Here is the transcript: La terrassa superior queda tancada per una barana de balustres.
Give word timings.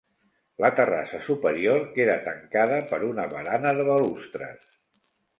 La 0.63 0.69
terrassa 0.77 1.17
superior 1.25 1.83
queda 1.97 2.15
tancada 2.27 2.79
per 2.93 2.99
una 3.09 3.25
barana 3.35 3.75
de 3.81 3.85
balustres. 3.91 4.65